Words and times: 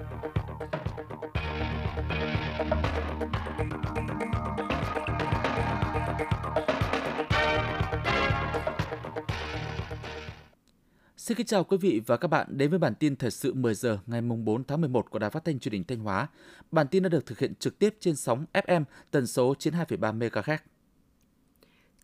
Xin 0.00 0.08
kính 11.36 11.46
chào 11.46 11.64
quý 11.64 11.76
vị 11.76 12.00
và 12.06 12.16
các 12.16 12.28
bạn 12.28 12.46
đến 12.50 12.70
với 12.70 12.78
bản 12.78 12.94
tin 12.94 13.16
thời 13.16 13.30
sự 13.30 13.54
10 13.54 13.74
giờ 13.74 13.98
ngày 14.06 14.20
4 14.20 14.64
tháng 14.64 14.80
11 14.80 15.10
của 15.10 15.18
Đài 15.18 15.30
Phát 15.30 15.44
thanh 15.44 15.58
Truyền 15.58 15.72
hình 15.72 15.84
Thanh 15.84 15.98
Hóa. 15.98 16.28
Bản 16.70 16.88
tin 16.88 17.02
đã 17.02 17.08
được 17.08 17.26
thực 17.26 17.38
hiện 17.38 17.54
trực 17.54 17.78
tiếp 17.78 17.96
trên 18.00 18.16
sóng 18.16 18.44
FM 18.52 18.84
tần 19.10 19.26
số 19.26 19.54
92,3 19.58 20.18
MHz. 20.18 20.58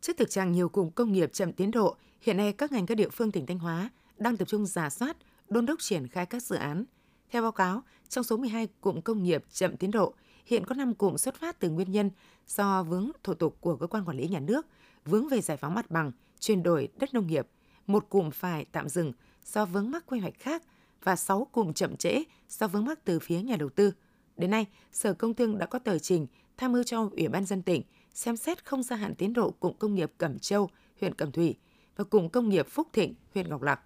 Trước 0.00 0.16
thực 0.18 0.30
trạng 0.30 0.52
nhiều 0.52 0.68
cụm 0.68 0.90
công 0.90 1.12
nghiệp 1.12 1.32
chậm 1.32 1.52
tiến 1.52 1.70
độ, 1.70 1.96
hiện 2.20 2.36
nay 2.36 2.52
các 2.52 2.72
ngành 2.72 2.86
các 2.86 2.94
địa 2.94 3.08
phương 3.08 3.32
tỉnh 3.32 3.46
Thanh 3.46 3.58
Hóa 3.58 3.90
đang 4.18 4.36
tập 4.36 4.48
trung 4.48 4.66
giả 4.66 4.90
soát, 4.90 5.16
đôn 5.48 5.66
đốc 5.66 5.80
triển 5.80 6.08
khai 6.08 6.26
các 6.26 6.42
dự 6.42 6.56
án. 6.56 6.84
Theo 7.30 7.42
báo 7.42 7.52
cáo, 7.52 7.82
trong 8.08 8.24
số 8.24 8.36
12 8.36 8.68
cụm 8.80 9.00
công 9.00 9.22
nghiệp 9.22 9.44
chậm 9.52 9.76
tiến 9.76 9.90
độ, 9.90 10.14
hiện 10.46 10.66
có 10.66 10.74
5 10.74 10.94
cụm 10.94 11.16
xuất 11.16 11.34
phát 11.34 11.60
từ 11.60 11.70
nguyên 11.70 11.92
nhân 11.92 12.10
do 12.48 12.82
vướng 12.82 13.10
thủ 13.22 13.34
tục 13.34 13.56
của 13.60 13.76
cơ 13.76 13.86
quan 13.86 14.04
quản 14.04 14.16
lý 14.16 14.28
nhà 14.28 14.40
nước, 14.40 14.66
vướng 15.04 15.28
về 15.28 15.40
giải 15.40 15.56
phóng 15.56 15.74
mặt 15.74 15.90
bằng, 15.90 16.12
chuyển 16.40 16.62
đổi 16.62 16.88
đất 16.96 17.14
nông 17.14 17.26
nghiệp, 17.26 17.48
một 17.86 18.06
cụm 18.08 18.30
phải 18.30 18.64
tạm 18.72 18.88
dừng 18.88 19.12
do 19.44 19.64
vướng 19.64 19.90
mắc 19.90 20.04
quy 20.06 20.20
hoạch 20.20 20.38
khác 20.38 20.62
và 21.02 21.16
6 21.16 21.44
cụm 21.52 21.72
chậm 21.72 21.96
trễ 21.96 22.22
do 22.48 22.68
vướng 22.68 22.84
mắc 22.84 23.04
từ 23.04 23.18
phía 23.18 23.42
nhà 23.42 23.56
đầu 23.56 23.68
tư. 23.68 23.92
Đến 24.36 24.50
nay, 24.50 24.66
Sở 24.92 25.14
Công 25.14 25.34
Thương 25.34 25.58
đã 25.58 25.66
có 25.66 25.78
tờ 25.78 25.98
trình 25.98 26.26
tham 26.56 26.72
mưu 26.72 26.82
cho 26.82 27.08
Ủy 27.12 27.28
ban 27.28 27.44
dân 27.44 27.62
tỉnh 27.62 27.82
xem 28.14 28.36
xét 28.36 28.64
không 28.64 28.82
gia 28.82 28.96
hạn 28.96 29.14
tiến 29.14 29.32
độ 29.32 29.50
cụm 29.50 29.72
công 29.78 29.94
nghiệp 29.94 30.12
Cẩm 30.18 30.38
Châu, 30.38 30.70
huyện 31.00 31.14
Cẩm 31.14 31.32
Thủy 31.32 31.54
và 31.96 32.04
cụm 32.04 32.28
công 32.28 32.48
nghiệp 32.48 32.66
Phúc 32.68 32.88
Thịnh, 32.92 33.14
huyện 33.34 33.48
Ngọc 33.48 33.62
Lặc. 33.62 33.80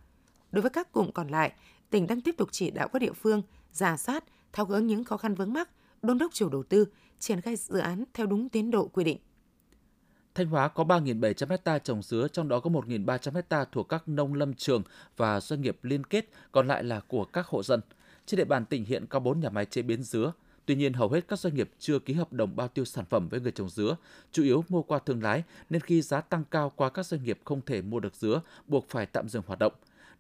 Đối 0.53 0.63
với 0.63 0.71
các 0.71 0.93
cụm 0.93 1.11
còn 1.11 1.29
lại, 1.29 1.53
tỉnh 1.91 2.07
đang 2.07 2.21
tiếp 2.21 2.35
tục 2.39 2.49
chỉ 2.53 2.71
đạo 2.71 2.89
các 2.89 2.99
địa 2.99 3.13
phương 3.13 3.43
giả 3.73 3.97
soát, 3.97 4.25
tháo 4.53 4.67
gỡ 4.67 4.79
những 4.79 5.05
khó 5.05 5.17
khăn 5.17 5.35
vướng 5.35 5.53
mắc, 5.53 5.71
đôn 6.03 6.19
đốc 6.19 6.33
chủ 6.33 6.49
đầu 6.49 6.63
tư 6.63 6.85
triển 7.19 7.41
khai 7.41 7.57
dự 7.57 7.79
án 7.79 8.05
theo 8.15 8.27
đúng 8.27 8.49
tiến 8.49 8.71
độ 8.71 8.89
quy 8.89 9.05
định. 9.05 9.19
Thanh 10.35 10.47
Hóa 10.47 10.69
có 10.69 10.85
3.700 10.85 11.47
hecta 11.49 11.79
trồng 11.79 12.03
dứa, 12.03 12.29
trong 12.29 12.49
đó 12.49 12.61
có 12.61 12.71
1.300 12.71 13.35
hecta 13.35 13.65
thuộc 13.65 13.89
các 13.89 14.09
nông 14.09 14.35
lâm 14.35 14.55
trường 14.55 14.83
và 15.17 15.41
doanh 15.41 15.61
nghiệp 15.61 15.79
liên 15.83 16.05
kết, 16.05 16.29
còn 16.53 16.69
lại 16.69 16.85
là 16.85 17.01
của 17.01 17.25
các 17.25 17.47
hộ 17.47 17.63
dân. 17.63 17.81
Trên 18.27 18.39
địa 18.39 18.45
bàn 18.45 18.65
tỉnh 18.65 18.85
hiện 18.85 19.07
có 19.07 19.21
4 19.21 19.41
nhà 19.41 19.51
máy 19.51 19.65
chế 19.67 19.83
biến 19.83 20.03
dứa. 20.03 20.33
Tuy 20.67 20.75
nhiên, 20.75 20.93
hầu 20.93 21.09
hết 21.09 21.29
các 21.29 21.39
doanh 21.39 21.55
nghiệp 21.55 21.71
chưa 21.79 21.99
ký 21.99 22.15
hợp 22.15 22.33
đồng 22.33 22.57
bao 22.57 22.69
tiêu 22.69 22.85
sản 22.85 23.05
phẩm 23.05 23.29
với 23.29 23.41
người 23.41 23.53
trồng 23.53 23.71
dứa, 23.71 23.97
chủ 24.33 24.43
yếu 24.43 24.65
mua 24.69 24.83
qua 24.83 24.99
thương 24.99 25.23
lái, 25.23 25.43
nên 25.71 25.83
khi 25.83 26.03
giá 26.03 26.21
tăng 26.21 26.45
cao 26.51 26.73
qua 26.77 26.91
các 26.91 27.07
doanh 27.07 27.25
nghiệp 27.25 27.41
không 27.45 27.61
thể 27.67 27.83
mua 27.83 28.01
được 28.01 28.15
dứa, 28.15 28.41
buộc 28.67 28.89
phải 28.89 29.07
tạm 29.07 29.29
dừng 29.29 29.43
hoạt 29.47 29.59
động. 29.59 29.73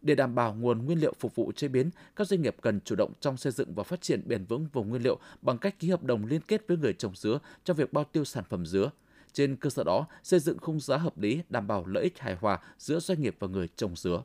Để 0.02 0.14
đảm 0.14 0.34
bảo 0.34 0.54
nguồn 0.54 0.86
nguyên 0.86 1.00
liệu 1.00 1.14
phục 1.20 1.34
vụ 1.34 1.52
chế 1.52 1.68
biến, 1.68 1.90
các 2.16 2.26
doanh 2.26 2.42
nghiệp 2.42 2.56
cần 2.60 2.80
chủ 2.80 2.94
động 2.96 3.12
trong 3.20 3.36
xây 3.36 3.52
dựng 3.52 3.74
và 3.74 3.82
phát 3.82 4.00
triển 4.00 4.28
bền 4.28 4.44
vững 4.44 4.66
vùng 4.72 4.88
nguyên 4.88 5.02
liệu 5.02 5.18
bằng 5.42 5.58
cách 5.58 5.78
ký 5.78 5.90
hợp 5.90 6.02
đồng 6.02 6.26
liên 6.26 6.40
kết 6.40 6.68
với 6.68 6.76
người 6.76 6.92
trồng 6.92 7.16
dứa 7.16 7.38
cho 7.64 7.74
việc 7.74 7.92
bao 7.92 8.04
tiêu 8.04 8.24
sản 8.24 8.44
phẩm 8.48 8.66
dứa. 8.66 8.90
Trên 9.32 9.56
cơ 9.56 9.70
sở 9.70 9.84
đó, 9.84 10.06
xây 10.22 10.40
dựng 10.40 10.58
khung 10.58 10.80
giá 10.80 10.96
hợp 10.96 11.18
lý 11.18 11.42
đảm 11.48 11.66
bảo 11.66 11.86
lợi 11.86 12.02
ích 12.02 12.18
hài 12.18 12.34
hòa 12.34 12.58
giữa 12.78 13.00
doanh 13.00 13.22
nghiệp 13.22 13.36
và 13.38 13.48
người 13.48 13.68
trồng 13.76 13.96
dứa. 13.96 14.22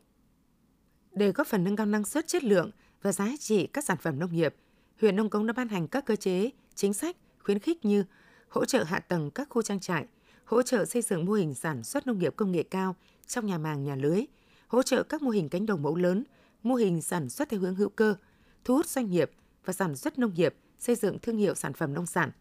Để 1.12 1.32
góp 1.32 1.48
phần 1.48 1.64
nâng 1.64 1.76
cao 1.76 1.86
năng 1.86 2.06
suất 2.06 2.28
chất 2.28 2.44
lượng 2.44 2.72
và 3.02 3.12
giá 3.12 3.30
trị 3.40 3.68
các 3.68 3.84
sản 3.84 3.98
phẩm 4.02 4.20
nông 4.20 4.34
nghiệp, 4.34 4.56
huyện 5.02 5.16
Nông 5.16 5.30
Cống 5.30 5.48
đã 5.48 5.54
ban 5.54 5.68
hành 5.68 5.88
các 5.88 6.06
cơ 6.06 6.16
chế, 6.16 6.50
chính 6.76 6.94
sách 6.94 7.18
khuyến 7.40 7.60
khích 7.60 7.86
như 7.86 8.04
hỗ 8.50 8.66
trợ 8.66 8.84
hạ 8.84 9.00
tầng 9.00 9.32
các 9.32 9.50
khu 9.50 9.62
trang 9.62 9.80
trại, 9.80 10.06
hỗ 10.46 10.62
trợ 10.62 10.86
xây 10.86 11.02
dựng 11.02 11.26
mô 11.26 11.34
hình 11.34 11.54
sản 11.54 11.84
xuất 11.84 12.08
nông 12.08 12.20
nghiệp 12.20 12.34
công 12.36 12.52
nghệ 12.52 12.64
cao 12.64 12.96
trong 13.28 13.46
nhà 13.46 13.58
màng 13.58 13.84
nhà 13.84 13.96
lưới, 13.96 14.26
hỗ 14.68 14.84
trợ 14.84 15.04
các 15.04 15.22
mô 15.22 15.30
hình 15.30 15.50
cánh 15.50 15.66
đồng 15.66 15.84
mẫu 15.84 15.96
lớn, 15.96 16.24
mô 16.64 16.76
hình 16.76 17.02
sản 17.02 17.30
xuất 17.30 17.50
theo 17.50 17.60
hướng 17.60 17.76
hữu 17.76 17.90
cơ, 17.90 18.16
thu 18.64 18.76
hút 18.76 18.86
doanh 18.86 19.10
nghiệp 19.10 19.32
và 19.66 19.74
sản 19.74 19.96
xuất 19.96 20.20
nông 20.20 20.34
nghiệp, 20.34 20.56
xây 20.80 20.96
dựng 20.96 21.20
thương 21.20 21.38
hiệu 21.38 21.56
sản 21.56 21.74
phẩm 21.74 21.94
nông 21.94 22.06
sản. 22.06 22.32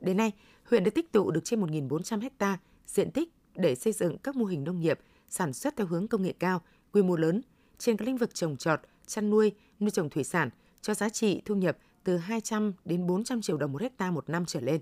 Đến 0.00 0.16
nay, 0.16 0.32
huyện 0.64 0.84
đã 0.84 0.90
tích 0.94 1.12
tụ 1.12 1.30
được 1.30 1.40
trên 1.44 1.60
1.400 1.60 2.28
ha 2.38 2.58
diện 2.86 3.10
tích 3.10 3.28
để 3.54 3.74
xây 3.74 3.92
dựng 3.92 4.18
các 4.18 4.36
mô 4.36 4.44
hình 4.44 4.64
nông 4.64 4.80
nghiệp 4.80 5.00
sản 5.28 5.52
xuất 5.52 5.76
theo 5.76 5.86
hướng 5.86 6.08
công 6.08 6.22
nghệ 6.22 6.32
cao, 6.38 6.62
quy 6.92 7.02
mô 7.02 7.16
lớn 7.16 7.42
trên 7.78 7.96
các 7.96 8.04
lĩnh 8.04 8.16
vực 8.16 8.34
trồng 8.34 8.56
trọt, 8.56 8.80
chăn 9.06 9.30
nuôi, 9.30 9.52
nuôi 9.80 9.90
trồng 9.90 10.10
thủy 10.10 10.24
sản 10.24 10.50
cho 10.82 10.94
giá 10.94 11.08
trị 11.08 11.42
thu 11.44 11.54
nhập 11.54 11.78
từ 12.04 12.16
200 12.16 12.72
đến 12.84 13.06
400 13.06 13.40
triệu 13.40 13.56
đồng 13.56 13.72
một 13.72 13.82
hecta 13.82 14.10
một 14.10 14.28
năm 14.28 14.44
trở 14.46 14.60
lên. 14.60 14.80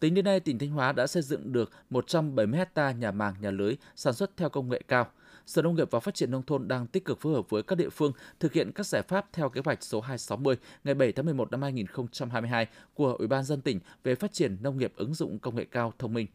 Tính 0.00 0.14
đến 0.14 0.24
nay, 0.24 0.40
tỉnh 0.40 0.58
Thanh 0.58 0.70
Hóa 0.70 0.92
đã 0.92 1.06
xây 1.06 1.22
dựng 1.22 1.52
được 1.52 1.70
170 1.90 2.58
hecta 2.58 2.92
nhà 2.92 3.10
màng, 3.10 3.34
nhà 3.40 3.50
lưới 3.50 3.76
sản 3.96 4.14
xuất 4.14 4.36
theo 4.36 4.48
công 4.48 4.68
nghệ 4.68 4.82
cao. 4.88 5.06
Sở 5.46 5.62
Nông 5.62 5.74
nghiệp 5.74 5.90
và 5.90 6.00
Phát 6.00 6.14
triển 6.14 6.30
Nông 6.30 6.42
thôn 6.42 6.68
đang 6.68 6.86
tích 6.86 7.04
cực 7.04 7.20
phối 7.20 7.34
hợp 7.34 7.50
với 7.50 7.62
các 7.62 7.78
địa 7.78 7.88
phương 7.88 8.12
thực 8.40 8.52
hiện 8.52 8.72
các 8.72 8.86
giải 8.86 9.02
pháp 9.02 9.26
theo 9.32 9.48
kế 9.48 9.60
hoạch 9.64 9.82
số 9.82 10.00
260 10.00 10.56
ngày 10.84 10.94
7 10.94 11.12
tháng 11.12 11.24
11 11.24 11.50
năm 11.50 11.62
2022 11.62 12.66
của 12.94 13.12
Ủy 13.12 13.28
ban 13.28 13.44
dân 13.44 13.60
tỉnh 13.60 13.80
về 14.04 14.14
phát 14.14 14.32
triển 14.32 14.56
nông 14.62 14.78
nghiệp 14.78 14.92
ứng 14.96 15.14
dụng 15.14 15.38
công 15.38 15.56
nghệ 15.56 15.64
cao 15.70 15.92
thông 15.98 16.14
minh, 16.14 16.26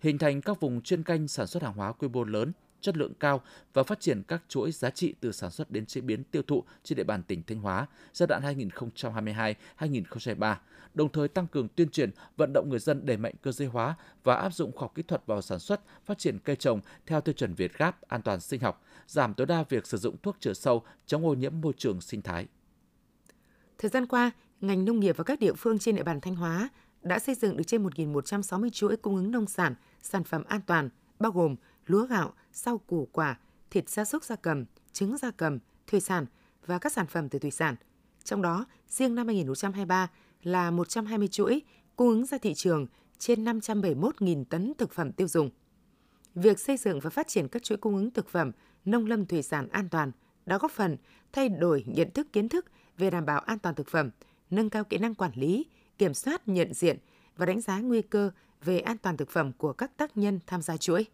hình 0.00 0.18
thành 0.18 0.40
các 0.40 0.60
vùng 0.60 0.80
chuyên 0.80 1.02
canh 1.02 1.28
sản 1.28 1.46
xuất 1.46 1.62
hàng 1.62 1.74
hóa 1.74 1.92
quy 1.92 2.08
mô 2.08 2.24
lớn, 2.24 2.52
chất 2.80 2.96
lượng 2.96 3.12
cao 3.20 3.42
và 3.72 3.82
phát 3.82 4.00
triển 4.00 4.22
các 4.28 4.42
chuỗi 4.48 4.72
giá 4.72 4.90
trị 4.90 5.14
từ 5.20 5.32
sản 5.32 5.50
xuất 5.50 5.70
đến 5.70 5.86
chế 5.86 6.00
biến 6.00 6.24
tiêu 6.24 6.42
thụ 6.42 6.64
trên 6.84 6.96
địa 6.96 7.04
bàn 7.04 7.22
tỉnh 7.22 7.42
Thanh 7.46 7.60
Hóa 7.60 7.86
giai 8.12 8.26
đoạn 8.26 8.42
2022-2023, 9.78 10.54
đồng 10.94 11.12
thời 11.12 11.28
tăng 11.28 11.46
cường 11.46 11.68
tuyên 11.68 11.88
truyền, 11.88 12.10
vận 12.36 12.52
động 12.52 12.68
người 12.70 12.78
dân 12.78 13.06
đẩy 13.06 13.16
mạnh 13.16 13.34
cơ 13.42 13.52
giới 13.52 13.68
hóa 13.68 13.94
và 14.24 14.34
áp 14.34 14.54
dụng 14.54 14.72
khoa 14.72 14.80
học 14.80 14.92
kỹ 14.94 15.02
thuật 15.02 15.26
vào 15.26 15.42
sản 15.42 15.58
xuất, 15.58 15.80
phát 16.04 16.18
triển 16.18 16.38
cây 16.38 16.56
trồng 16.56 16.80
theo 17.06 17.20
tiêu 17.20 17.32
chuẩn 17.32 17.54
Việt 17.54 17.78
Gáp 17.78 18.02
an 18.02 18.22
toàn 18.22 18.40
sinh 18.40 18.60
học, 18.60 18.82
giảm 19.06 19.34
tối 19.34 19.46
đa 19.46 19.64
việc 19.68 19.86
sử 19.86 19.96
dụng 19.96 20.16
thuốc 20.22 20.36
trừ 20.40 20.54
sâu, 20.54 20.82
chống 21.06 21.26
ô 21.26 21.34
nhiễm 21.34 21.60
môi 21.60 21.72
trường 21.76 22.00
sinh 22.00 22.22
thái. 22.22 22.46
Thời 23.78 23.90
gian 23.90 24.06
qua, 24.06 24.30
ngành 24.60 24.84
nông 24.84 25.00
nghiệp 25.00 25.16
và 25.16 25.24
các 25.24 25.38
địa 25.38 25.52
phương 25.52 25.78
trên 25.78 25.96
địa 25.96 26.02
bàn 26.02 26.20
Thanh 26.20 26.36
Hóa 26.36 26.68
đã 27.02 27.18
xây 27.18 27.34
dựng 27.34 27.56
được 27.56 27.64
trên 27.66 27.86
1.160 27.86 28.70
chuỗi 28.70 28.96
cung 28.96 29.16
ứng 29.16 29.30
nông 29.30 29.46
sản, 29.46 29.74
sản 30.02 30.24
phẩm 30.24 30.44
an 30.44 30.60
toàn, 30.66 30.88
bao 31.18 31.32
gồm 31.32 31.56
lúa 31.90 32.06
gạo, 32.06 32.32
rau 32.52 32.78
củ 32.78 33.08
quả, 33.12 33.38
thịt 33.70 33.88
gia 33.88 34.04
súc 34.04 34.24
gia 34.24 34.36
cầm, 34.36 34.64
trứng 34.92 35.16
gia 35.16 35.30
cầm, 35.30 35.58
thủy 35.86 36.00
sản 36.00 36.26
và 36.66 36.78
các 36.78 36.92
sản 36.92 37.06
phẩm 37.06 37.28
từ 37.28 37.38
thủy 37.38 37.50
sản. 37.50 37.76
Trong 38.24 38.42
đó, 38.42 38.66
riêng 38.88 39.14
năm 39.14 39.26
2023 39.26 40.10
là 40.42 40.70
120 40.70 41.28
chuỗi 41.28 41.62
cung 41.96 42.08
ứng 42.08 42.26
ra 42.26 42.38
thị 42.38 42.54
trường 42.54 42.86
trên 43.18 43.44
571.000 43.44 44.44
tấn 44.44 44.72
thực 44.78 44.92
phẩm 44.92 45.12
tiêu 45.12 45.28
dùng. 45.28 45.50
Việc 46.34 46.58
xây 46.58 46.76
dựng 46.76 47.00
và 47.00 47.10
phát 47.10 47.28
triển 47.28 47.48
các 47.48 47.62
chuỗi 47.62 47.78
cung 47.78 47.96
ứng 47.96 48.10
thực 48.10 48.28
phẩm 48.28 48.52
nông 48.84 49.06
lâm 49.06 49.26
thủy 49.26 49.42
sản 49.42 49.68
an 49.68 49.88
toàn 49.88 50.12
đã 50.46 50.58
góp 50.58 50.70
phần 50.70 50.96
thay 51.32 51.48
đổi 51.48 51.84
nhận 51.86 52.10
thức 52.10 52.32
kiến 52.32 52.48
thức 52.48 52.66
về 52.98 53.10
đảm 53.10 53.26
bảo 53.26 53.40
an 53.40 53.58
toàn 53.58 53.74
thực 53.74 53.88
phẩm, 53.88 54.10
nâng 54.50 54.70
cao 54.70 54.84
kỹ 54.84 54.98
năng 54.98 55.14
quản 55.14 55.32
lý, 55.34 55.66
kiểm 55.98 56.14
soát 56.14 56.48
nhận 56.48 56.74
diện 56.74 56.98
và 57.36 57.46
đánh 57.46 57.60
giá 57.60 57.78
nguy 57.78 58.02
cơ 58.02 58.30
về 58.64 58.80
an 58.80 58.98
toàn 58.98 59.16
thực 59.16 59.30
phẩm 59.30 59.52
của 59.52 59.72
các 59.72 59.96
tác 59.96 60.16
nhân 60.16 60.40
tham 60.46 60.62
gia 60.62 60.76
chuỗi. 60.76 61.06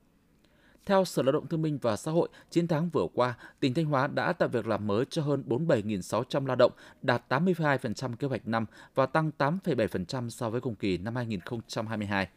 Theo 0.87 1.05
Sở 1.05 1.23
Lao 1.23 1.33
động 1.33 1.47
Thương 1.47 1.63
minh 1.63 1.79
và 1.83 1.97
Xã 1.97 2.11
hội, 2.11 2.29
9 2.51 2.69
tháng 2.69 2.89
vừa 2.89 3.07
qua, 3.15 3.35
tỉnh 3.61 3.75
Thanh 3.75 3.85
Hóa 3.85 4.07
đã 4.07 4.33
tạo 4.33 4.49
việc 4.49 4.67
làm 4.67 4.87
mới 4.87 5.05
cho 5.05 5.23
hơn 5.23 5.45
47.600 5.47 6.47
lao 6.47 6.57
động, 6.57 6.73
đạt 7.03 7.23
82% 7.29 8.17
kế 8.17 8.27
hoạch 8.27 8.49
năm 8.49 8.67
và 8.95 9.07
tăng 9.07 9.31
8,7% 9.39 10.29
so 10.29 10.51
với 10.51 10.61
cùng 10.61 10.75
kỳ 10.75 10.99
năm 10.99 11.17
2022. 11.17 12.29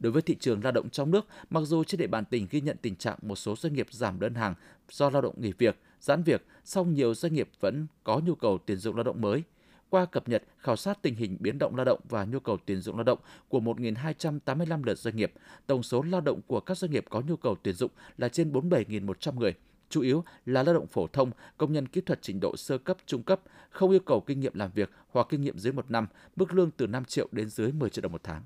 Đối 0.00 0.12
với 0.12 0.22
thị 0.22 0.36
trường 0.40 0.64
lao 0.64 0.72
động 0.72 0.90
trong 0.90 1.10
nước, 1.10 1.26
mặc 1.50 1.60
dù 1.60 1.84
trên 1.84 1.98
địa 1.98 2.06
bàn 2.06 2.24
tỉnh 2.24 2.46
ghi 2.50 2.60
nhận 2.60 2.76
tình 2.82 2.96
trạng 2.96 3.18
một 3.22 3.36
số 3.36 3.56
doanh 3.56 3.72
nghiệp 3.72 3.86
giảm 3.90 4.20
đơn 4.20 4.34
hàng 4.34 4.54
do 4.90 5.10
lao 5.10 5.22
động 5.22 5.34
nghỉ 5.40 5.52
việc, 5.58 5.80
giãn 6.00 6.22
việc, 6.22 6.46
song 6.64 6.94
nhiều 6.94 7.14
doanh 7.14 7.34
nghiệp 7.34 7.48
vẫn 7.60 7.86
có 8.04 8.20
nhu 8.24 8.34
cầu 8.34 8.58
tuyển 8.66 8.78
dụng 8.78 8.96
lao 8.96 9.04
động 9.04 9.20
mới– 9.20 9.42
qua 9.92 10.06
cập 10.06 10.28
nhật 10.28 10.42
khảo 10.58 10.76
sát 10.76 11.02
tình 11.02 11.14
hình 11.14 11.36
biến 11.40 11.58
động 11.58 11.76
lao 11.76 11.84
động 11.84 12.00
và 12.08 12.24
nhu 12.24 12.40
cầu 12.40 12.58
tuyển 12.66 12.80
dụng 12.80 12.96
lao 12.96 13.04
động 13.04 13.18
của 13.48 13.60
1.285 13.60 14.84
lượt 14.84 14.98
doanh 14.98 15.16
nghiệp, 15.16 15.32
tổng 15.66 15.82
số 15.82 16.02
lao 16.02 16.20
động 16.20 16.40
của 16.46 16.60
các 16.60 16.78
doanh 16.78 16.90
nghiệp 16.90 17.04
có 17.10 17.22
nhu 17.28 17.36
cầu 17.36 17.56
tuyển 17.62 17.74
dụng 17.74 17.90
là 18.18 18.28
trên 18.28 18.52
47.100 18.52 19.34
người, 19.34 19.54
chủ 19.88 20.00
yếu 20.00 20.24
là 20.46 20.62
lao 20.62 20.74
động 20.74 20.86
phổ 20.86 21.06
thông, 21.06 21.30
công 21.56 21.72
nhân 21.72 21.88
kỹ 21.88 22.00
thuật 22.00 22.22
trình 22.22 22.40
độ 22.40 22.56
sơ 22.56 22.78
cấp, 22.78 22.96
trung 23.06 23.22
cấp, 23.22 23.40
không 23.70 23.90
yêu 23.90 24.00
cầu 24.00 24.20
kinh 24.20 24.40
nghiệm 24.40 24.54
làm 24.54 24.70
việc 24.74 24.90
hoặc 25.10 25.26
kinh 25.30 25.42
nghiệm 25.42 25.58
dưới 25.58 25.72
một 25.72 25.90
năm, 25.90 26.06
mức 26.36 26.54
lương 26.54 26.70
từ 26.70 26.86
5 26.86 27.04
triệu 27.04 27.28
đến 27.32 27.48
dưới 27.48 27.72
10 27.72 27.90
triệu 27.90 28.02
đồng 28.02 28.12
một 28.12 28.22
tháng. 28.24 28.42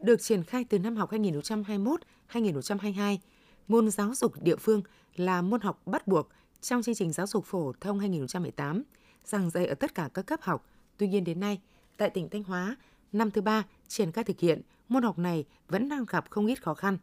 Được 0.00 0.22
triển 0.22 0.44
khai 0.44 0.64
từ 0.64 0.78
năm 0.78 0.96
học 0.96 1.12
2021-2022, 1.12 3.16
môn 3.68 3.90
giáo 3.90 4.14
dục 4.14 4.32
địa 4.42 4.56
phương 4.56 4.82
là 5.16 5.42
môn 5.42 5.60
học 5.60 5.82
bắt 5.86 6.06
buộc 6.06 6.28
trong 6.60 6.82
chương 6.82 6.94
trình 6.94 7.12
giáo 7.12 7.26
dục 7.26 7.44
phổ 7.44 7.72
thông 7.80 7.98
2018 7.98 8.82
giảng 9.24 9.50
dạy 9.50 9.66
ở 9.66 9.74
tất 9.74 9.94
cả 9.94 10.08
các 10.14 10.26
cấp 10.26 10.40
học. 10.42 10.66
Tuy 10.96 11.08
nhiên 11.08 11.24
đến 11.24 11.40
nay, 11.40 11.60
tại 11.96 12.10
tỉnh 12.10 12.28
Thanh 12.28 12.44
Hóa, 12.44 12.76
năm 13.12 13.30
thứ 13.30 13.40
ba 13.40 13.64
triển 13.88 14.12
khai 14.12 14.24
thực 14.24 14.40
hiện, 14.40 14.62
môn 14.88 15.02
học 15.02 15.18
này 15.18 15.44
vẫn 15.68 15.88
đang 15.88 16.04
gặp 16.04 16.30
không 16.30 16.46
ít 16.46 16.62
khó 16.62 16.74
khăn. 16.74 16.98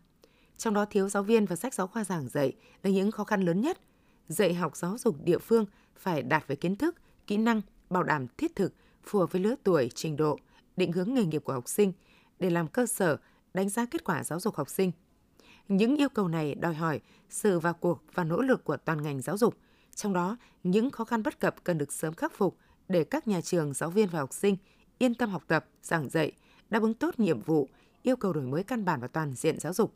Trong 0.57 0.73
đó 0.73 0.85
thiếu 0.85 1.09
giáo 1.09 1.23
viên 1.23 1.45
và 1.45 1.55
sách 1.55 1.73
giáo 1.73 1.87
khoa 1.87 2.03
giảng 2.03 2.29
dạy 2.29 2.53
là 2.83 2.89
những 2.91 3.11
khó 3.11 3.23
khăn 3.23 3.41
lớn 3.41 3.61
nhất. 3.61 3.79
Dạy 4.27 4.53
học 4.53 4.75
giáo 4.75 4.97
dục 4.97 5.15
địa 5.23 5.37
phương 5.37 5.65
phải 5.95 6.21
đạt 6.21 6.47
về 6.47 6.55
kiến 6.55 6.75
thức, 6.75 6.95
kỹ 7.27 7.37
năng, 7.37 7.61
bảo 7.89 8.03
đảm 8.03 8.27
thiết 8.37 8.55
thực, 8.55 8.73
phù 9.03 9.19
hợp 9.19 9.31
với 9.31 9.41
lứa 9.41 9.55
tuổi, 9.63 9.89
trình 9.95 10.17
độ, 10.17 10.39
định 10.77 10.91
hướng 10.91 11.13
nghề 11.13 11.25
nghiệp 11.25 11.43
của 11.45 11.53
học 11.53 11.69
sinh 11.69 11.93
để 12.39 12.49
làm 12.49 12.67
cơ 12.67 12.85
sở 12.85 13.17
đánh 13.53 13.69
giá 13.69 13.85
kết 13.85 14.03
quả 14.03 14.23
giáo 14.23 14.39
dục 14.39 14.55
học 14.55 14.69
sinh. 14.69 14.91
Những 15.67 15.95
yêu 15.95 16.09
cầu 16.09 16.27
này 16.27 16.55
đòi 16.55 16.73
hỏi 16.73 16.99
sự 17.29 17.59
vào 17.59 17.73
cuộc 17.73 18.03
và 18.13 18.23
nỗ 18.23 18.41
lực 18.41 18.63
của 18.63 18.77
toàn 18.77 19.01
ngành 19.01 19.21
giáo 19.21 19.37
dục– 19.37 19.57
trong 19.97 20.13
đó, 20.13 20.37
những 20.63 20.91
khó 20.91 21.03
khăn 21.03 21.23
bất 21.23 21.39
cập 21.39 21.63
cần 21.63 21.77
được 21.77 21.91
sớm 21.91 22.13
khắc 22.13 22.33
phục 22.37 22.57
để 22.89 23.03
các 23.03 23.27
nhà 23.27 23.41
trường, 23.41 23.73
giáo 23.73 23.89
viên 23.89 24.07
và 24.07 24.19
học 24.19 24.33
sinh 24.33 24.57
yên 24.97 25.15
tâm 25.15 25.29
học 25.29 25.43
tập, 25.47 25.65
giảng 25.81 26.09
dạy, 26.09 26.31
đáp 26.69 26.81
ứng 26.81 26.93
tốt 26.93 27.19
nhiệm 27.19 27.41
vụ, 27.41 27.69
yêu 28.03 28.15
cầu 28.15 28.33
đổi 28.33 28.43
mới 28.43 28.63
căn 28.63 28.85
bản 28.85 28.99
và 28.99 29.07
toàn 29.07 29.33
diện 29.33 29.59
giáo 29.59 29.73
dục. 29.73 29.93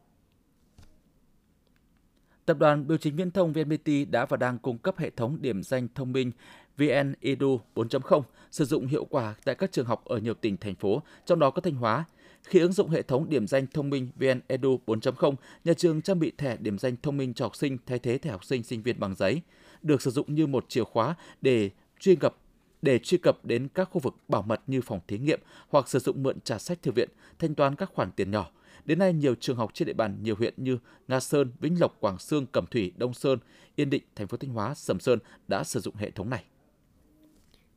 Tập 2.45 2.57
đoàn 2.59 2.87
Biểu 2.87 2.97
chính 2.97 3.15
Viễn 3.15 3.31
thông 3.31 3.53
VNPT 3.53 3.89
đã 4.11 4.25
và 4.25 4.37
đang 4.37 4.57
cung 4.57 4.77
cấp 4.77 4.97
hệ 4.97 5.09
thống 5.09 5.37
điểm 5.41 5.63
danh 5.63 5.87
thông 5.95 6.11
minh 6.11 6.31
VN 6.77 7.13
Edu 7.21 7.59
4.0 7.75 8.21
sử 8.51 8.65
dụng 8.65 8.87
hiệu 8.87 9.05
quả 9.05 9.35
tại 9.43 9.55
các 9.55 9.71
trường 9.71 9.85
học 9.85 10.05
ở 10.05 10.17
nhiều 10.17 10.33
tỉnh 10.33 10.57
thành 10.57 10.75
phố, 10.75 11.01
trong 11.25 11.39
đó 11.39 11.51
có 11.51 11.61
Thanh 11.61 11.75
Hóa. 11.75 12.05
Khi 12.43 12.59
ứng 12.59 12.71
dụng 12.71 12.89
hệ 12.89 13.01
thống 13.01 13.29
điểm 13.29 13.47
danh 13.47 13.67
thông 13.67 13.89
minh 13.89 14.09
VN 14.15 14.39
Edu 14.47 14.79
4.0, 14.85 15.35
nhà 15.63 15.73
trường 15.73 16.01
trang 16.01 16.19
bị 16.19 16.31
thẻ 16.37 16.57
điểm 16.57 16.77
danh 16.77 16.95
thông 17.01 17.17
minh 17.17 17.33
cho 17.33 17.45
học 17.45 17.55
sinh 17.55 17.77
thay 17.85 17.99
thế 17.99 18.17
thẻ 18.17 18.31
học 18.31 18.45
sinh 18.45 18.63
sinh 18.63 18.81
viên 18.83 18.99
bằng 18.99 19.15
giấy, 19.15 19.41
được 19.81 20.01
sử 20.01 20.11
dụng 20.11 20.35
như 20.35 20.47
một 20.47 20.65
chìa 20.69 20.83
khóa 20.83 21.15
để 21.41 21.69
truy 21.99 22.15
cập 22.15 22.35
để 22.81 22.99
truy 22.99 23.17
cập 23.17 23.45
đến 23.45 23.67
các 23.73 23.89
khu 23.91 23.99
vực 23.99 24.15
bảo 24.27 24.41
mật 24.41 24.61
như 24.67 24.81
phòng 24.81 24.99
thí 25.07 25.17
nghiệm 25.17 25.39
hoặc 25.69 25.89
sử 25.89 25.99
dụng 25.99 26.23
mượn 26.23 26.39
trả 26.43 26.57
sách 26.57 26.81
thư 26.81 26.91
viện, 26.91 27.09
thanh 27.39 27.55
toán 27.55 27.75
các 27.75 27.89
khoản 27.93 28.11
tiền 28.11 28.31
nhỏ. 28.31 28.51
Đến 28.85 28.99
nay, 28.99 29.13
nhiều 29.13 29.35
trường 29.35 29.57
học 29.57 29.71
trên 29.73 29.85
địa 29.85 29.93
bàn 29.93 30.17
nhiều 30.23 30.35
huyện 30.35 30.53
như 30.57 30.77
Nga 31.07 31.19
Sơn, 31.19 31.51
Vĩnh 31.59 31.79
Lộc, 31.79 31.97
Quảng 31.99 32.17
Sương, 32.17 32.45
Cẩm 32.45 32.65
Thủy, 32.65 32.91
Đông 32.97 33.13
Sơn, 33.13 33.39
Yên 33.75 33.89
Định, 33.89 34.03
thành 34.15 34.27
phố 34.27 34.37
Thanh 34.37 34.51
Hóa, 34.51 34.73
Sầm 34.73 34.99
Sơn 34.99 35.19
đã 35.47 35.63
sử 35.63 35.79
dụng 35.79 35.95
hệ 35.95 36.11
thống 36.11 36.29
này. 36.29 36.43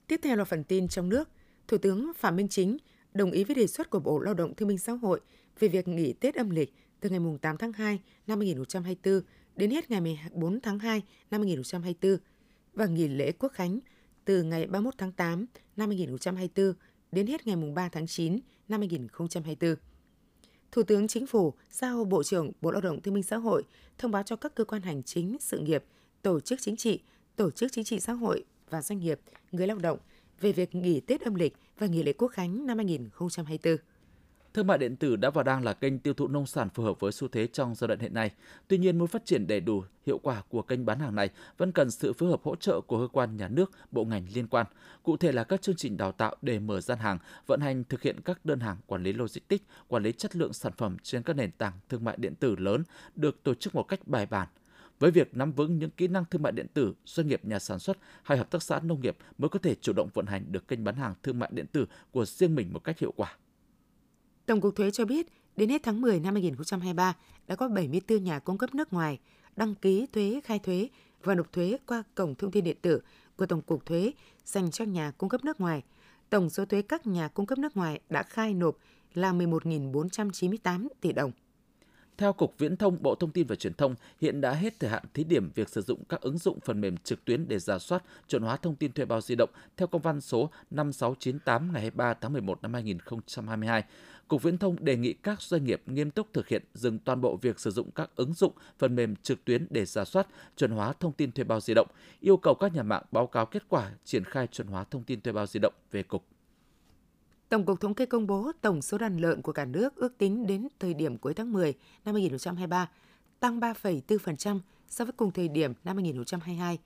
Tiếp 0.06 0.20
theo 0.22 0.36
là 0.36 0.44
phần 0.44 0.64
tin 0.64 0.88
trong 0.88 1.08
nước. 1.08 1.28
Thủ 1.68 1.78
tướng 1.78 2.12
Phạm 2.16 2.36
Minh 2.36 2.48
Chính 2.48 2.76
đồng 3.14 3.30
ý 3.30 3.44
với 3.44 3.54
đề 3.54 3.66
xuất 3.66 3.90
của 3.90 4.00
Bộ 4.00 4.18
Lao 4.18 4.34
động 4.34 4.54
Thương 4.54 4.68
binh 4.68 4.78
Xã 4.78 4.92
hội 4.92 5.20
về 5.58 5.68
việc 5.68 5.88
nghỉ 5.88 6.12
Tết 6.12 6.34
âm 6.34 6.50
lịch 6.50 6.74
từ 7.00 7.10
ngày 7.10 7.20
8 7.42 7.56
tháng 7.56 7.72
2 7.72 8.00
năm 8.26 8.38
2024 8.38 9.20
đến 9.56 9.70
hết 9.70 9.90
ngày 9.90 10.00
14 10.00 10.60
tháng 10.60 10.78
2 10.78 11.02
năm 11.30 11.40
2024 11.40 12.16
và 12.74 12.86
nghỉ 12.86 13.08
lễ 13.08 13.32
Quốc 13.32 13.52
khánh 13.52 13.78
từ 14.24 14.42
ngày 14.42 14.66
31 14.66 14.94
tháng 14.98 15.12
8 15.12 15.46
năm 15.76 15.88
2024 15.88 16.72
đến 17.12 17.26
hết 17.26 17.46
ngày 17.46 17.56
3 17.74 17.88
tháng 17.88 18.06
9 18.06 18.38
năm 18.68 18.80
2024. 18.80 19.76
Thủ 20.72 20.82
tướng 20.82 21.08
Chính 21.08 21.26
phủ 21.26 21.54
giao 21.70 22.04
Bộ 22.04 22.22
trưởng 22.22 22.52
Bộ 22.60 22.70
Lao 22.70 22.80
động 22.80 23.02
Thương 23.02 23.14
minh 23.14 23.22
Xã 23.22 23.36
hội 23.36 23.62
thông 23.98 24.10
báo 24.10 24.22
cho 24.22 24.36
các 24.36 24.54
cơ 24.54 24.64
quan 24.64 24.82
hành 24.82 25.02
chính, 25.02 25.36
sự 25.40 25.58
nghiệp, 25.58 25.84
tổ 26.22 26.40
chức 26.40 26.60
chính 26.62 26.76
trị, 26.76 27.00
tổ 27.36 27.50
chức 27.50 27.72
chính 27.72 27.84
trị 27.84 28.00
xã 28.00 28.12
hội 28.12 28.44
và 28.70 28.82
doanh 28.82 28.98
nghiệp, 28.98 29.20
người 29.52 29.66
lao 29.66 29.78
động 29.78 29.98
về 30.40 30.52
việc 30.52 30.74
nghỉ 30.74 31.00
Tết 31.00 31.20
âm 31.20 31.34
lịch 31.34 31.56
và 31.78 31.86
nghỉ 31.86 32.02
lễ 32.02 32.12
Quốc 32.12 32.28
khánh 32.28 32.66
năm 32.66 32.78
2024. 32.78 33.76
Thương 34.54 34.66
mại 34.66 34.78
điện 34.78 34.96
tử 34.96 35.16
đã 35.16 35.30
và 35.30 35.42
đang 35.42 35.64
là 35.64 35.72
kênh 35.72 35.98
tiêu 35.98 36.14
thụ 36.14 36.28
nông 36.28 36.46
sản 36.46 36.68
phù 36.74 36.82
hợp 36.82 37.00
với 37.00 37.12
xu 37.12 37.28
thế 37.28 37.46
trong 37.46 37.74
giai 37.74 37.88
đoạn 37.88 38.00
hiện 38.00 38.14
nay. 38.14 38.30
Tuy 38.68 38.78
nhiên, 38.78 38.98
muốn 38.98 39.08
phát 39.08 39.24
triển 39.24 39.46
đầy 39.46 39.60
đủ 39.60 39.84
hiệu 40.06 40.18
quả 40.18 40.42
của 40.48 40.62
kênh 40.62 40.86
bán 40.86 40.98
hàng 40.98 41.14
này 41.14 41.30
vẫn 41.58 41.72
cần 41.72 41.90
sự 41.90 42.12
phối 42.12 42.28
hợp 42.28 42.40
hỗ 42.42 42.56
trợ 42.56 42.80
của 42.80 42.98
cơ 42.98 43.08
quan 43.12 43.36
nhà 43.36 43.48
nước, 43.48 43.70
bộ 43.90 44.04
ngành 44.04 44.26
liên 44.34 44.46
quan. 44.46 44.66
Cụ 45.02 45.16
thể 45.16 45.32
là 45.32 45.44
các 45.44 45.62
chương 45.62 45.76
trình 45.76 45.96
đào 45.96 46.12
tạo 46.12 46.36
để 46.42 46.58
mở 46.58 46.80
gian 46.80 46.98
hàng, 46.98 47.18
vận 47.46 47.60
hành 47.60 47.84
thực 47.84 48.02
hiện 48.02 48.20
các 48.20 48.44
đơn 48.44 48.60
hàng, 48.60 48.76
quản 48.86 49.02
lý 49.02 49.12
logistics, 49.12 49.64
quản 49.88 50.02
lý 50.02 50.12
chất 50.12 50.36
lượng 50.36 50.52
sản 50.52 50.72
phẩm 50.76 50.96
trên 51.02 51.22
các 51.22 51.36
nền 51.36 51.50
tảng 51.50 51.72
thương 51.88 52.04
mại 52.04 52.16
điện 52.18 52.34
tử 52.34 52.56
lớn 52.56 52.82
được 53.14 53.42
tổ 53.42 53.54
chức 53.54 53.74
một 53.74 53.82
cách 53.82 54.06
bài 54.06 54.26
bản, 54.26 54.48
với 54.98 55.10
việc 55.10 55.36
nắm 55.36 55.52
vững 55.52 55.78
những 55.78 55.90
kỹ 55.90 56.08
năng 56.08 56.24
thương 56.30 56.42
mại 56.42 56.52
điện 56.52 56.66
tử, 56.74 56.94
doanh 57.04 57.26
nghiệp 57.26 57.44
nhà 57.44 57.58
sản 57.58 57.78
xuất 57.78 57.98
hay 58.22 58.38
hợp 58.38 58.50
tác 58.50 58.62
xã 58.62 58.80
nông 58.80 59.00
nghiệp 59.00 59.16
mới 59.38 59.48
có 59.48 59.58
thể 59.58 59.74
chủ 59.74 59.92
động 59.92 60.08
vận 60.14 60.26
hành 60.26 60.44
được 60.52 60.68
kênh 60.68 60.84
bán 60.84 60.96
hàng 60.96 61.14
thương 61.22 61.38
mại 61.38 61.50
điện 61.52 61.66
tử 61.66 61.86
của 62.10 62.24
riêng 62.24 62.54
mình 62.54 62.72
một 62.72 62.84
cách 62.84 62.98
hiệu 62.98 63.12
quả. 63.16 63.36
Tổng 64.46 64.60
cục 64.60 64.76
Thuế 64.76 64.90
cho 64.90 65.04
biết, 65.04 65.26
đến 65.56 65.68
hết 65.68 65.82
tháng 65.82 66.00
10 66.00 66.20
năm 66.20 66.34
2023 66.34 67.16
đã 67.46 67.56
có 67.56 67.68
74 67.68 68.24
nhà 68.24 68.38
cung 68.38 68.58
cấp 68.58 68.74
nước 68.74 68.92
ngoài 68.92 69.18
đăng 69.56 69.74
ký 69.74 70.06
thuế 70.12 70.40
khai 70.44 70.58
thuế 70.58 70.88
và 71.22 71.34
nộp 71.34 71.52
thuế 71.52 71.78
qua 71.86 72.02
cổng 72.14 72.34
thông 72.34 72.50
tin 72.50 72.64
điện 72.64 72.76
tử 72.82 73.00
của 73.36 73.46
Tổng 73.46 73.62
cục 73.62 73.86
Thuế 73.86 74.12
dành 74.44 74.70
cho 74.70 74.84
nhà 74.84 75.10
cung 75.10 75.28
cấp 75.28 75.44
nước 75.44 75.60
ngoài. 75.60 75.82
Tổng 76.30 76.50
số 76.50 76.64
thuế 76.64 76.82
các 76.82 77.06
nhà 77.06 77.28
cung 77.28 77.46
cấp 77.46 77.58
nước 77.58 77.76
ngoài 77.76 78.00
đã 78.10 78.22
khai 78.22 78.54
nộp 78.54 78.76
là 79.14 79.32
11.498 79.32 80.88
tỷ 81.00 81.12
đồng. 81.12 81.32
Theo 82.18 82.32
Cục 82.32 82.58
Viễn 82.58 82.76
thông 82.76 83.02
Bộ 83.02 83.14
Thông 83.14 83.30
tin 83.30 83.46
và 83.46 83.56
Truyền 83.56 83.74
thông, 83.74 83.94
hiện 84.20 84.40
đã 84.40 84.52
hết 84.52 84.80
thời 84.80 84.90
hạn 84.90 85.02
thí 85.14 85.24
điểm 85.24 85.50
việc 85.54 85.68
sử 85.68 85.82
dụng 85.82 86.04
các 86.08 86.20
ứng 86.20 86.38
dụng 86.38 86.58
phần 86.60 86.80
mềm 86.80 86.96
trực 86.96 87.24
tuyến 87.24 87.48
để 87.48 87.58
giả 87.58 87.78
soát, 87.78 88.04
chuẩn 88.28 88.42
hóa 88.42 88.56
thông 88.56 88.76
tin 88.76 88.92
thuê 88.92 89.04
bao 89.04 89.20
di 89.20 89.34
động 89.34 89.50
theo 89.76 89.88
công 89.88 90.02
văn 90.02 90.20
số 90.20 90.50
5698 90.70 91.72
ngày 91.72 91.80
23 91.82 92.14
tháng 92.14 92.32
11 92.32 92.62
năm 92.62 92.74
2022 92.74 93.84
Cục 94.28 94.42
Viễn 94.42 94.58
thông 94.58 94.84
đề 94.84 94.96
nghị 94.96 95.12
các 95.12 95.42
doanh 95.42 95.64
nghiệp 95.64 95.82
nghiêm 95.86 96.10
túc 96.10 96.32
thực 96.32 96.48
hiện 96.48 96.62
dừng 96.74 96.98
toàn 96.98 97.20
bộ 97.20 97.36
việc 97.36 97.60
sử 97.60 97.70
dụng 97.70 97.90
các 97.90 98.10
ứng 98.16 98.32
dụng, 98.32 98.52
phần 98.78 98.96
mềm 98.96 99.16
trực 99.16 99.44
tuyến 99.44 99.66
để 99.70 99.84
giả 99.84 100.04
soát, 100.04 100.26
chuẩn 100.56 100.70
hóa 100.70 100.92
thông 101.00 101.12
tin 101.12 101.32
thuê 101.32 101.44
bao 101.44 101.60
di 101.60 101.74
động, 101.74 101.88
yêu 102.20 102.36
cầu 102.36 102.54
các 102.54 102.74
nhà 102.74 102.82
mạng 102.82 103.02
báo 103.12 103.26
cáo 103.26 103.46
kết 103.46 103.62
quả 103.68 103.90
triển 104.04 104.24
khai 104.24 104.46
chuẩn 104.46 104.68
hóa 104.68 104.84
thông 104.84 105.04
tin 105.04 105.20
thuê 105.20 105.32
bao 105.32 105.46
di 105.46 105.60
động 105.62 105.74
về 105.90 106.02
cục. 106.02 106.33
Tổng 107.54 107.66
cục 107.66 107.80
Thống 107.80 107.94
kê 107.94 108.06
công 108.06 108.26
bố 108.26 108.52
tổng 108.60 108.82
số 108.82 108.98
đàn 108.98 109.16
lợn 109.16 109.42
của 109.42 109.52
cả 109.52 109.64
nước 109.64 109.96
ước 109.96 110.18
tính 110.18 110.46
đến 110.46 110.68
thời 110.80 110.94
điểm 110.94 111.18
cuối 111.18 111.34
tháng 111.34 111.52
10 111.52 111.74
năm 112.04 112.14
2023 112.14 112.90
tăng 113.40 113.60
3,4% 113.60 114.60
so 114.88 115.04
với 115.04 115.12
cùng 115.12 115.30
thời 115.30 115.48
điểm 115.48 115.72
năm 115.84 115.96
2022. 115.96 116.78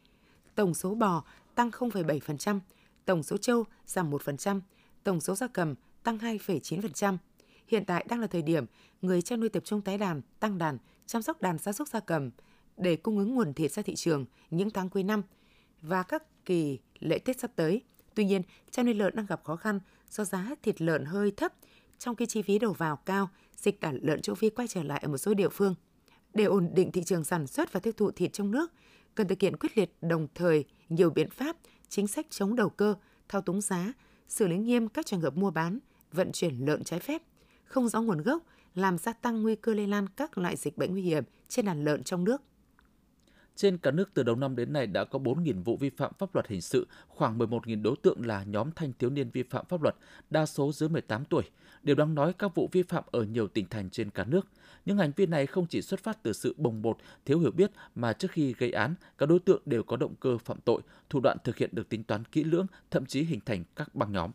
Tổng 0.55 0.75
số 0.75 0.94
bò 0.94 1.25
tăng 1.55 1.70
0,7%, 1.70 2.61
tổng 3.05 3.23
số 3.23 3.37
trâu 3.37 3.65
giảm 3.87 4.11
1%, 4.11 4.61
tổng 5.05 5.20
số 5.20 5.35
gia 5.35 5.47
cầm 5.47 5.75
tăng 6.03 6.19
2,9%. 6.19 7.17
Hiện 7.69 7.85
tại 7.85 8.06
đang 8.09 8.21
là 8.21 8.26
thời 8.26 8.43
điểm 8.43 8.67
người 9.03 9.23
chăn 9.23 9.41
nuôi 9.41 9.49
tập 9.49 9.62
trung 9.64 9.81
tái 9.81 9.99
đàn, 9.99 10.23
tăng 10.41 10.59
đàn, 10.59 10.79
chăm 11.06 11.23
sóc 11.23 11.41
đàn 11.41 11.59
gia 11.59 11.73
súc 11.73 11.88
gia 11.88 12.00
cầm 12.00 12.31
để 12.76 12.97
cung 12.97 13.19
ứng 13.19 13.35
nguồn 13.35 13.55
thịt 13.55 13.73
ra 13.73 13.82
thị 13.82 13.94
trường 13.94 14.25
những 14.50 14.71
tháng 14.71 14.88
cuối 14.88 15.03
năm 15.03 15.23
và 15.82 16.03
các 16.03 16.44
kỳ 16.44 16.79
lễ 16.99 17.19
Tết 17.19 17.41
sắp 17.41 17.50
tới. 17.56 17.82
Tuy 18.19 18.25
nhiên, 18.25 18.43
chăn 18.70 18.87
nuôi 18.87 18.94
lợn 18.94 19.17
đang 19.17 19.26
gặp 19.26 19.44
khó 19.44 19.56
khăn 19.56 19.81
do 20.11 20.25
giá 20.25 20.50
thịt 20.62 20.82
lợn 20.82 21.05
hơi 21.05 21.31
thấp, 21.31 21.53
trong 21.99 22.17
khi 22.17 22.26
chi 22.26 22.43
phí 22.43 22.59
đầu 22.59 22.73
vào 22.73 22.97
cao, 22.97 23.31
dịch 23.56 23.81
tả 23.81 23.93
lợn 24.03 24.23
châu 24.23 24.35
Phi 24.35 24.50
quay 24.50 24.69
trở 24.69 24.82
lại 24.82 25.00
ở 25.03 25.09
một 25.09 25.19
số 25.19 25.35
địa 25.35 25.49
phương. 25.49 25.75
Để 26.35 26.44
ổn 26.44 26.70
định 26.75 26.93
thị 26.93 27.05
trường 27.05 27.25
sản 27.25 27.47
xuất 27.47 27.73
và 27.73 27.81
tiêu 27.81 27.93
thụ 27.97 28.11
thịt 28.11 28.32
trong 28.32 28.50
nước, 28.50 28.73
cần 29.15 29.29
thực 29.29 29.41
hiện 29.41 29.56
quyết 29.56 29.79
liệt 29.79 29.93
đồng 30.00 30.26
thời 30.35 30.65
nhiều 30.88 31.11
biện 31.11 31.31
pháp, 31.31 31.56
chính 31.88 32.06
sách 32.06 32.26
chống 32.31 32.56
đầu 32.56 32.70
cơ, 32.70 32.94
thao 33.29 33.43
túng 33.43 33.61
giá, 33.61 33.93
xử 34.29 34.49
lý 34.49 34.59
nghiêm 34.59 34.88
các 34.88 35.06
trường 35.06 35.21
hợp 35.21 35.37
mua 35.37 35.50
bán, 35.50 35.79
vận 36.12 36.32
chuyển 36.32 36.67
lợn 36.67 36.85
trái 36.85 37.00
phép, 37.00 37.23
không 37.64 37.88
rõ 37.88 38.00
nguồn 38.00 38.23
gốc, 38.23 38.43
làm 38.75 38.99
gia 38.99 39.12
tăng 39.12 39.43
nguy 39.43 39.56
cơ 39.56 39.75
lây 39.75 39.87
lan 39.87 40.09
các 40.09 40.38
loại 40.38 40.56
dịch 40.56 40.76
bệnh 40.76 40.93
nguy 40.93 41.03
hiểm 41.03 41.25
trên 41.49 41.67
đàn 41.67 41.85
lợn 41.85 42.05
trong 42.05 42.25
nước. 42.25 42.43
Trên 43.58 43.78
cả 43.78 43.90
nước 43.90 44.10
từ 44.14 44.22
đầu 44.22 44.37
năm 44.37 44.56
đến 44.56 44.72
nay 44.72 44.87
đã 44.87 45.05
có 45.05 45.19
4.000 45.19 45.62
vụ 45.62 45.76
vi 45.76 45.90
phạm 45.90 46.12
pháp 46.19 46.34
luật 46.34 46.49
hình 46.49 46.60
sự, 46.60 46.87
khoảng 47.08 47.38
11.000 47.38 47.82
đối 47.82 47.96
tượng 48.02 48.26
là 48.26 48.44
nhóm 48.44 48.70
thanh 48.76 48.93
thiếu 48.99 49.10
niên 49.10 49.31
vi 49.31 49.43
phạm 49.43 49.64
pháp 49.69 49.82
luật, 49.82 49.96
đa 50.31 50.47
số 50.47 50.73
dưới 50.73 50.88
18 50.88 51.25
tuổi. 51.25 51.42
Điều 51.83 51.97
đáng 51.97 52.14
nói 52.14 52.33
các 52.33 52.54
vụ 52.54 52.68
vi 52.73 52.83
phạm 52.83 53.04
ở 53.11 53.23
nhiều 53.23 53.49
tỉnh 53.49 53.66
thành 53.68 53.90
trên 53.90 54.11
cả 54.11 54.25
nước. 54.25 54.47
Những 54.85 54.99
hành 54.99 55.12
vi 55.16 55.26
này 55.26 55.47
không 55.47 55.66
chỉ 55.66 55.83
xuất 55.83 56.00
phát 56.00 56.23
từ 56.23 56.33
sự 56.33 56.54
bồng 56.56 56.83
bột, 56.83 56.97
thiếu 57.25 57.40
hiểu 57.40 57.50
biết 57.50 57.71
mà 57.94 58.12
trước 58.12 58.30
khi 58.30 58.54
gây 58.59 58.73
án, 58.73 58.94
các 59.18 59.26
đối 59.26 59.38
tượng 59.38 59.62
đều 59.66 59.83
có 59.83 59.97
động 59.97 60.14
cơ 60.21 60.38
phạm 60.38 60.61
tội, 60.61 60.83
thủ 61.11 61.21
đoạn 61.21 61.37
thực 61.44 61.56
hiện 61.56 61.71
được 61.73 61.88
tính 61.88 62.04
toán 62.04 62.25
kỹ 62.25 62.44
lưỡng, 62.44 62.66
thậm 62.90 63.06
chí 63.06 63.23
hình 63.23 63.40
thành 63.47 63.64
các 63.76 63.94
băng 63.94 64.12
nhóm. 64.12 64.30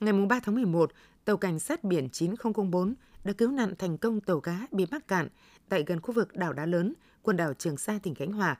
Ngày 0.00 0.12
3 0.12 0.40
tháng 0.40 0.54
11, 0.54 0.92
tàu 1.24 1.36
cảnh 1.36 1.58
sát 1.58 1.84
biển 1.84 2.08
9004 2.08 2.94
đã 3.24 3.32
cứu 3.32 3.50
nạn 3.50 3.74
thành 3.78 3.98
công 3.98 4.20
tàu 4.20 4.40
cá 4.40 4.66
bị 4.72 4.86
mắc 4.90 5.08
cạn 5.08 5.28
tại 5.72 5.84
gần 5.86 6.00
khu 6.00 6.14
vực 6.14 6.36
đảo 6.36 6.52
Đá 6.52 6.66
Lớn, 6.66 6.94
quần 7.22 7.36
đảo 7.36 7.54
Trường 7.54 7.76
Sa, 7.76 7.98
tỉnh 8.02 8.14
Khánh 8.14 8.32
Hòa. 8.32 8.58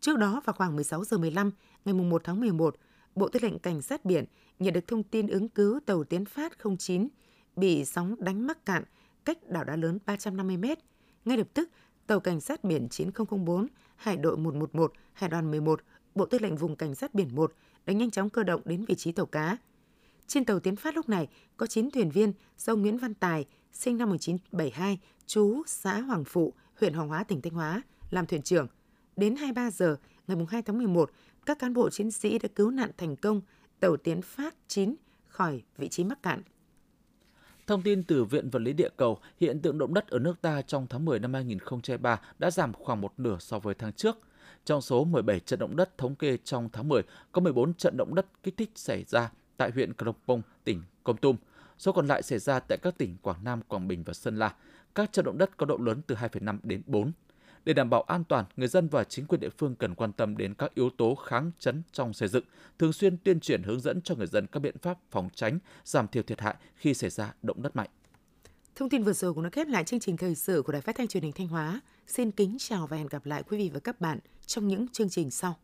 Trước 0.00 0.18
đó 0.18 0.42
vào 0.44 0.54
khoảng 0.54 0.76
16 0.76 1.04
giờ 1.04 1.18
15 1.18 1.50
ngày 1.84 1.94
1 1.94 2.24
tháng 2.24 2.40
11, 2.40 2.76
Bộ 3.14 3.28
Tư 3.28 3.40
lệnh 3.42 3.58
Cảnh 3.58 3.82
sát 3.82 4.04
biển 4.04 4.24
nhận 4.58 4.74
được 4.74 4.86
thông 4.86 5.02
tin 5.02 5.26
ứng 5.26 5.48
cứu 5.48 5.80
tàu 5.86 6.04
Tiến 6.04 6.24
Phát 6.24 6.52
09 6.78 7.08
bị 7.56 7.84
sóng 7.84 8.16
đánh 8.18 8.46
mắc 8.46 8.66
cạn 8.66 8.84
cách 9.24 9.38
đảo 9.48 9.64
Đá 9.64 9.76
Lớn 9.76 9.98
350 10.06 10.56
m. 10.56 10.64
Ngay 11.24 11.36
lập 11.36 11.46
tức, 11.54 11.70
tàu 12.06 12.20
Cảnh 12.20 12.40
sát 12.40 12.64
biển 12.64 12.88
9004, 12.88 13.66
Hải 13.96 14.16
đội 14.16 14.36
111, 14.36 14.92
Hải 15.12 15.30
đoàn 15.30 15.50
11, 15.50 15.80
Bộ 16.14 16.26
Tư 16.26 16.38
lệnh 16.38 16.56
vùng 16.56 16.76
Cảnh 16.76 16.94
sát 16.94 17.14
biển 17.14 17.34
1 17.34 17.52
đã 17.86 17.92
nhanh 17.92 18.10
chóng 18.10 18.30
cơ 18.30 18.42
động 18.42 18.60
đến 18.64 18.84
vị 18.84 18.94
trí 18.94 19.12
tàu 19.12 19.26
cá. 19.26 19.56
Trên 20.26 20.44
tàu 20.44 20.60
Tiến 20.60 20.76
Phát 20.76 20.94
lúc 20.94 21.08
này 21.08 21.28
có 21.56 21.66
9 21.66 21.90
thuyền 21.90 22.10
viên 22.10 22.32
do 22.58 22.76
Nguyễn 22.76 22.98
Văn 22.98 23.14
Tài, 23.14 23.44
sinh 23.72 23.98
năm 23.98 24.08
1972, 24.08 24.98
chú 25.26 25.62
xã 25.66 26.00
Hoàng 26.00 26.24
Phụ, 26.24 26.52
huyện 26.80 26.94
Hoàng 26.94 27.08
Hóa, 27.08 27.24
tỉnh 27.24 27.40
Thanh 27.42 27.52
Hóa, 27.52 27.82
làm 28.10 28.26
thuyền 28.26 28.42
trưởng. 28.42 28.66
Đến 29.16 29.36
23 29.36 29.70
giờ 29.70 29.96
ngày 30.26 30.36
2 30.48 30.62
tháng 30.62 30.78
11, 30.78 31.10
các 31.46 31.58
cán 31.58 31.74
bộ 31.74 31.90
chiến 31.90 32.10
sĩ 32.10 32.38
đã 32.38 32.48
cứu 32.54 32.70
nạn 32.70 32.90
thành 32.96 33.16
công 33.16 33.40
tàu 33.80 33.96
Tiến 33.96 34.22
Phát 34.22 34.54
9 34.68 34.94
khỏi 35.26 35.62
vị 35.78 35.88
trí 35.88 36.04
mắc 36.04 36.22
cạn. 36.22 36.42
Thông 37.66 37.82
tin 37.82 38.02
từ 38.02 38.24
Viện 38.24 38.50
Vật 38.50 38.58
lý 38.58 38.72
Địa 38.72 38.88
cầu, 38.96 39.18
hiện 39.40 39.60
tượng 39.60 39.78
động 39.78 39.94
đất 39.94 40.08
ở 40.08 40.18
nước 40.18 40.40
ta 40.42 40.62
trong 40.62 40.86
tháng 40.90 41.04
10 41.04 41.18
năm 41.18 41.34
2003 41.34 42.20
đã 42.38 42.50
giảm 42.50 42.72
khoảng 42.72 43.00
một 43.00 43.12
nửa 43.16 43.36
so 43.40 43.58
với 43.58 43.74
tháng 43.74 43.92
trước. 43.92 44.18
Trong 44.64 44.80
số 44.80 45.04
17 45.04 45.40
trận 45.40 45.58
động 45.58 45.76
đất 45.76 45.98
thống 45.98 46.14
kê 46.14 46.38
trong 46.44 46.68
tháng 46.72 46.88
10, 46.88 47.02
có 47.32 47.40
14 47.40 47.74
trận 47.74 47.96
động 47.96 48.14
đất 48.14 48.26
kích 48.42 48.56
thích 48.56 48.70
xảy 48.74 49.04
ra 49.04 49.30
tại 49.56 49.70
huyện 49.70 49.94
Krông 49.94 50.16
Pông, 50.26 50.42
tỉnh 50.64 50.82
Kon 51.04 51.16
Tum. 51.16 51.36
Số 51.78 51.92
còn 51.92 52.06
lại 52.06 52.22
xảy 52.22 52.38
ra 52.38 52.60
tại 52.60 52.78
các 52.82 52.98
tỉnh 52.98 53.16
Quảng 53.22 53.44
Nam, 53.44 53.60
Quảng 53.68 53.88
Bình 53.88 54.02
và 54.02 54.12
Sơn 54.12 54.38
La. 54.38 54.54
Các 54.94 55.12
trận 55.12 55.24
động 55.24 55.38
đất 55.38 55.56
có 55.56 55.66
độ 55.66 55.76
lớn 55.76 56.00
từ 56.06 56.14
2,5 56.14 56.58
đến 56.62 56.82
4. 56.86 57.12
Để 57.64 57.72
đảm 57.72 57.90
bảo 57.90 58.02
an 58.02 58.24
toàn, 58.24 58.44
người 58.56 58.68
dân 58.68 58.88
và 58.88 59.04
chính 59.04 59.26
quyền 59.26 59.40
địa 59.40 59.48
phương 59.58 59.74
cần 59.74 59.94
quan 59.94 60.12
tâm 60.12 60.36
đến 60.36 60.54
các 60.54 60.74
yếu 60.74 60.90
tố 60.90 61.14
kháng 61.14 61.50
chấn 61.58 61.82
trong 61.92 62.12
xây 62.12 62.28
dựng, 62.28 62.44
thường 62.78 62.92
xuyên 62.92 63.16
tuyên 63.16 63.40
truyền 63.40 63.62
hướng 63.62 63.80
dẫn 63.80 64.00
cho 64.00 64.14
người 64.14 64.26
dân 64.26 64.46
các 64.46 64.60
biện 64.60 64.78
pháp 64.78 64.98
phòng 65.10 65.28
tránh, 65.34 65.58
giảm 65.84 66.08
thiểu 66.08 66.22
thiệt 66.22 66.40
hại 66.40 66.54
khi 66.76 66.94
xảy 66.94 67.10
ra 67.10 67.34
động 67.42 67.62
đất 67.62 67.76
mạnh. 67.76 67.88
Thông 68.74 68.88
tin 68.88 69.02
vừa 69.02 69.12
rồi 69.12 69.34
cũng 69.34 69.42
đã 69.42 69.50
khép 69.50 69.68
lại 69.68 69.84
chương 69.84 70.00
trình 70.00 70.16
thời 70.16 70.34
sự 70.34 70.62
của 70.62 70.72
Đài 70.72 70.82
Phát 70.82 70.96
thanh 70.96 71.08
Truyền 71.08 71.22
hình 71.22 71.32
Thanh 71.32 71.48
Hóa. 71.48 71.80
Xin 72.06 72.30
kính 72.30 72.56
chào 72.58 72.86
và 72.86 72.96
hẹn 72.96 73.06
gặp 73.06 73.26
lại 73.26 73.42
quý 73.42 73.58
vị 73.58 73.70
và 73.74 73.80
các 73.80 74.00
bạn 74.00 74.18
trong 74.46 74.68
những 74.68 74.88
chương 74.88 75.08
trình 75.08 75.30
sau. 75.30 75.56